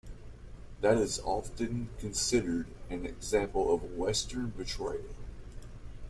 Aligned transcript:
That 0.79 0.97
is 0.97 1.19
often 1.19 1.89
considered 1.99 2.65
an 2.89 3.05
example 3.05 3.71
of 3.71 3.83
Western 3.83 4.49
betrayal. 4.49 5.13